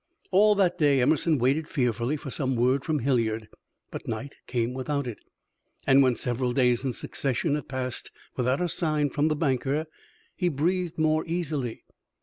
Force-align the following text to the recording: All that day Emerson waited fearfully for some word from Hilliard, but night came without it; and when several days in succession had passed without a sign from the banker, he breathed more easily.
All 0.31 0.55
that 0.55 0.79
day 0.79 0.99
Emerson 0.99 1.37
waited 1.37 1.67
fearfully 1.67 2.17
for 2.17 2.31
some 2.31 2.55
word 2.55 2.83
from 2.83 2.97
Hilliard, 3.01 3.49
but 3.91 4.07
night 4.07 4.33
came 4.47 4.73
without 4.73 5.05
it; 5.05 5.19
and 5.85 6.01
when 6.01 6.15
several 6.15 6.53
days 6.53 6.83
in 6.83 6.91
succession 6.91 7.53
had 7.53 7.69
passed 7.69 8.09
without 8.35 8.61
a 8.61 8.67
sign 8.67 9.11
from 9.11 9.27
the 9.27 9.35
banker, 9.35 9.85
he 10.35 10.49
breathed 10.49 10.97
more 10.97 11.23
easily. 11.27 11.83